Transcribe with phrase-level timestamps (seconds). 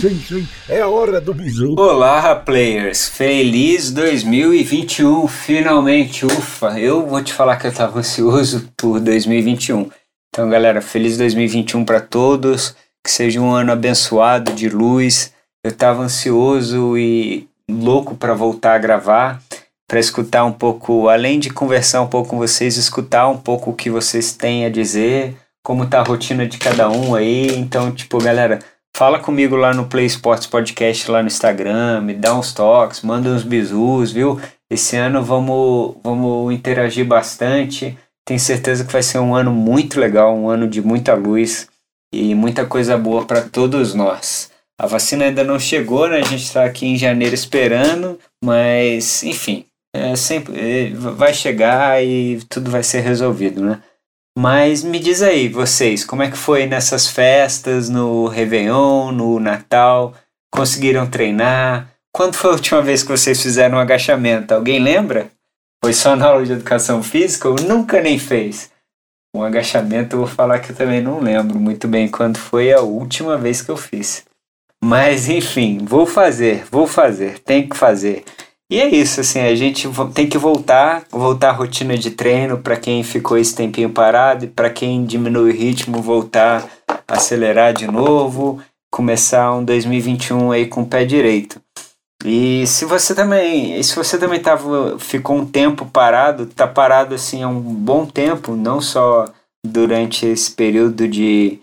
[0.00, 0.48] Sim, sim.
[0.68, 1.76] É a hora do bisu.
[1.78, 3.08] Olá, players.
[3.08, 5.28] Feliz 2021.
[5.28, 6.76] Finalmente, ufa.
[6.80, 9.88] Eu vou te falar que eu tava ansioso por 2021.
[10.30, 12.74] Então, galera, feliz 2021 para todos.
[13.04, 15.32] Que seja um ano abençoado de luz.
[15.64, 19.42] Eu tava ansioso e louco para voltar a gravar,
[19.88, 23.74] para escutar um pouco, além de conversar um pouco com vocês, escutar um pouco o
[23.74, 27.48] que vocês têm a dizer, como tá a rotina de cada um aí.
[27.56, 28.58] Então, tipo, galera,
[28.96, 33.28] Fala comigo lá no Play Sports Podcast lá no Instagram, me dá uns toques, manda
[33.28, 34.40] uns bisus, viu?
[34.70, 37.94] Esse ano vamos, vamos interagir bastante.
[38.24, 41.68] Tenho certeza que vai ser um ano muito legal, um ano de muita luz
[42.10, 44.50] e muita coisa boa para todos nós.
[44.78, 46.18] A vacina ainda não chegou, né?
[46.18, 52.38] A gente está aqui em janeiro esperando, mas enfim, é sempre é, vai chegar e
[52.48, 53.82] tudo vai ser resolvido, né?
[54.38, 60.12] Mas me diz aí, vocês, como é que foi nessas festas, no Réveillon, no Natal?
[60.52, 61.90] Conseguiram treinar?
[62.14, 64.52] Quando foi a última vez que vocês fizeram um agachamento?
[64.52, 65.30] Alguém lembra?
[65.82, 68.70] Foi só na aula de educação física ou nunca nem fez?
[69.34, 72.80] Um agachamento eu vou falar que eu também não lembro muito bem quando foi a
[72.80, 74.24] última vez que eu fiz.
[74.86, 78.22] Mas enfim, vou fazer, vou fazer, tem que fazer.
[78.70, 82.76] E é isso, assim, a gente tem que voltar, voltar à rotina de treino para
[82.76, 86.68] quem ficou esse tempinho parado e para quem diminui o ritmo, voltar
[87.08, 91.60] acelerar de novo, começar um 2021 aí com o pé direito.
[92.24, 97.42] E se você também, se você também tava, ficou um tempo parado, tá parado assim
[97.42, 99.24] há um bom tempo, não só
[99.66, 101.58] durante esse período de,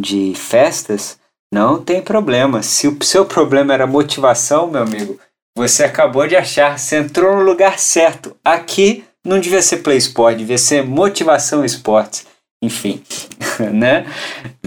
[0.00, 1.20] de festas,
[1.52, 2.62] não tem problema.
[2.62, 5.20] Se o seu problema era motivação, meu amigo,
[5.54, 8.34] você acabou de achar, você entrou no lugar certo.
[8.42, 12.26] Aqui não devia ser Play Sport, devia ser Motivação Esportes.
[12.62, 13.02] Enfim,
[13.70, 14.06] né?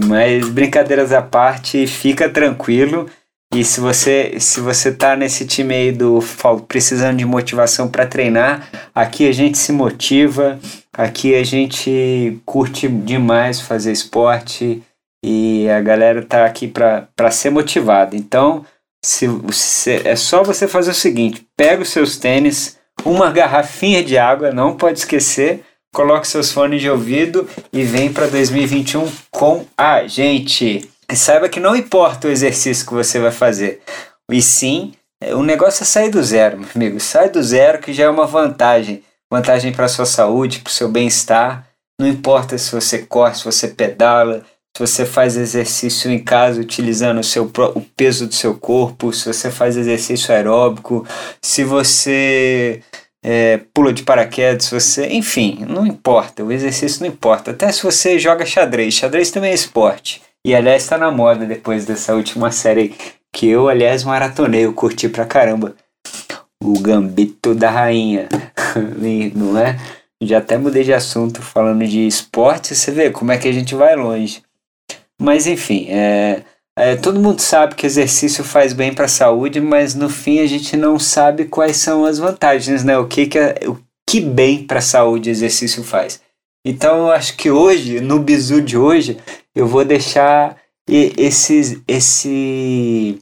[0.05, 3.09] Mas brincadeiras à parte, fica tranquilo.
[3.53, 6.19] E se você se você tá nesse time aí do
[6.67, 10.59] precisando de motivação para treinar, aqui a gente se motiva,
[10.93, 14.83] aqui a gente curte demais fazer esporte
[15.27, 18.15] e a galera tá aqui para ser motivada.
[18.15, 18.63] Então,
[19.03, 19.27] se,
[20.05, 24.77] é só você fazer o seguinte: pega os seus tênis, uma garrafinha de água, não
[24.77, 30.87] pode esquecer, coloque seus fones de ouvido e vem para 2021 com a gente.
[31.11, 33.81] E saiba que não importa o exercício que você vai fazer,
[34.31, 34.93] e sim,
[35.33, 36.99] o negócio é sair do zero, meu amigo.
[36.99, 39.03] Sai do zero que já é uma vantagem.
[39.31, 41.67] Vantagem para sua saúde, para o seu bem-estar.
[41.99, 44.43] Não importa se você corre, se você pedala,
[44.75, 49.25] se você faz exercício em casa utilizando o, seu, o peso do seu corpo, se
[49.25, 51.07] você faz exercício aeróbico,
[51.41, 52.81] se você
[53.23, 55.07] é, pula de paraquedas, você.
[55.07, 57.51] Enfim, não importa, o exercício não importa.
[57.51, 60.21] Até se você joga xadrez, xadrez também é esporte.
[60.45, 62.93] E aliás está na moda depois dessa última série
[63.33, 65.73] que eu, aliás, maratonei, eu curti pra caramba.
[66.61, 68.27] O Gambito da Rainha,
[69.33, 69.77] não é?
[70.21, 73.73] Já até mudei de assunto falando de esporte, você vê como é que a gente
[73.73, 74.44] vai longe.
[75.25, 76.43] Mas enfim, é,
[76.77, 80.45] é, todo mundo sabe que exercício faz bem para a saúde, mas no fim a
[80.45, 82.95] gente não sabe quais são as vantagens, né?
[82.95, 83.75] O que, que, é, o
[84.07, 86.21] que bem para a saúde exercício faz.
[86.63, 89.17] Então eu acho que hoje, no bizu de hoje,
[89.55, 91.81] eu vou deixar esse.
[91.87, 93.19] esse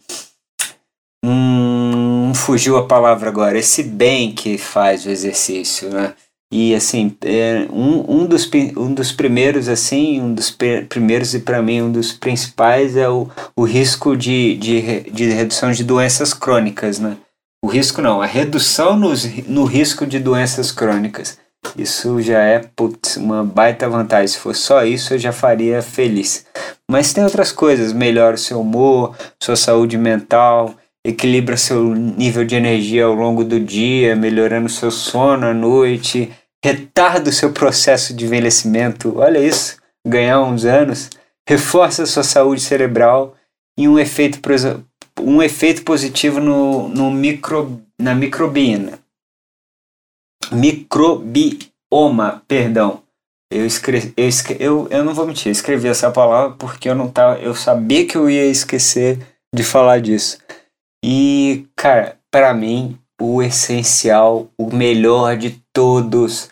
[1.24, 6.14] hum, fugiu a palavra agora, esse bem que faz o exercício, né?
[6.56, 8.48] E assim, é, um, um, dos,
[8.78, 10.56] um dos primeiros, assim, um dos
[10.88, 15.72] primeiros e para mim um dos principais é o, o risco de, de, de redução
[15.72, 17.18] de doenças crônicas, né?
[17.66, 21.40] O risco não, a redução nos, no risco de doenças crônicas.
[21.76, 24.28] Isso já é putz, uma baita vantagem.
[24.28, 26.46] Se fosse só isso, eu já faria feliz.
[26.88, 32.56] Mas tem outras coisas, melhora o seu humor, sua saúde mental, equilibra seu nível de
[32.56, 36.32] energia ao longo do dia, melhorando seu sono à noite,
[36.64, 39.78] retarda o seu processo de envelhecimento, olha isso,
[40.08, 41.10] ganhar uns anos,
[41.48, 43.36] reforça a sua saúde cerebral
[43.78, 44.40] e um efeito,
[45.20, 48.98] um efeito positivo no, no micro, na microbiana.
[50.52, 53.04] Microbioma, perdão.
[53.52, 57.40] Eu, eu, eu, eu não vou mentir, eu escrevi essa palavra porque eu não tava,
[57.40, 59.20] eu sabia que eu ia esquecer
[59.54, 60.40] de falar disso.
[61.04, 66.50] E, cara, para mim, o essencial, o melhor de todos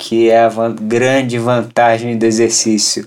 [0.00, 3.06] que é a grande vantagem do exercício.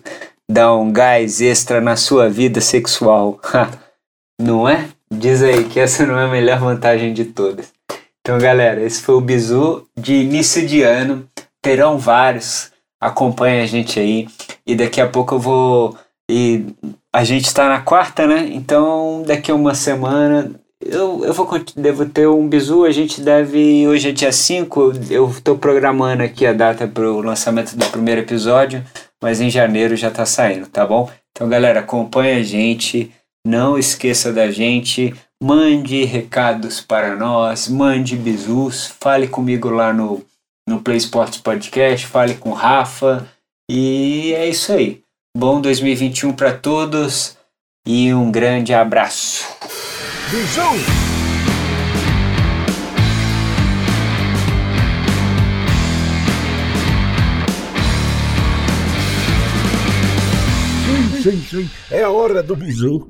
[0.49, 3.41] Dá um gás extra na sua vida sexual.
[4.39, 4.87] não é?
[5.11, 7.73] Diz aí que essa não é a melhor vantagem de todas.
[8.21, 11.27] Então, galera, esse foi o bizu de início de ano.
[11.59, 12.71] Terão vários.
[13.01, 14.27] Acompanha a gente aí.
[14.65, 15.97] E daqui a pouco eu vou.
[16.29, 16.67] E
[17.13, 18.47] a gente está na quarta, né?
[18.51, 20.51] Então, daqui a uma semana
[20.83, 23.88] eu, eu vou devo ter um bizu, a gente deve.
[23.88, 28.21] Hoje é dia 5, eu estou programando aqui a data para o lançamento do primeiro
[28.21, 28.83] episódio,
[29.21, 31.09] mas em janeiro já está saindo, tá bom?
[31.31, 33.12] Então, galera, acompanha a gente,
[33.45, 40.24] não esqueça da gente, mande recados para nós, mande bizus, fale comigo lá no,
[40.68, 43.27] no Play Sports Podcast, fale com o Rafa,
[43.69, 45.01] e é isso aí.
[45.35, 47.38] Bom 2021 para todos
[47.85, 49.45] e um grande abraço.
[50.31, 50.62] Bizu!
[60.85, 61.69] Sim, sim, sim.
[61.89, 63.09] É a hora do bizu.